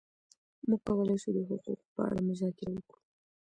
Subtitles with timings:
[0.67, 3.01] موږ کولای شو د حقوقو په اړه مذاکره وکړو.